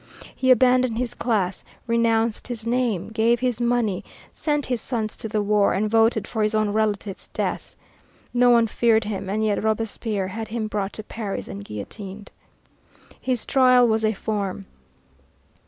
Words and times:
He 0.35 0.49
abandoned 0.49 0.97
his 0.97 1.13
class, 1.13 1.63
renounced 1.85 2.47
his 2.47 2.65
name, 2.65 3.09
gave 3.09 3.39
his 3.39 3.61
money, 3.61 4.03
sent 4.31 4.65
his 4.65 4.81
sons 4.81 5.15
to 5.17 5.27
the 5.29 5.43
war, 5.43 5.75
and 5.75 5.91
voted 5.91 6.27
for 6.27 6.41
his 6.41 6.55
own 6.55 6.71
relative's 6.71 7.27
death. 7.35 7.75
No 8.33 8.49
one 8.49 8.65
feared 8.65 9.03
him, 9.03 9.29
and 9.29 9.45
yet 9.45 9.63
Robespierre 9.63 10.29
had 10.29 10.47
him 10.47 10.65
brought 10.65 10.93
to 10.93 11.03
Paris 11.03 11.47
and 11.47 11.63
guillotined. 11.63 12.31
His 13.21 13.45
trial 13.45 13.87
was 13.87 14.03
a 14.03 14.13
form. 14.13 14.65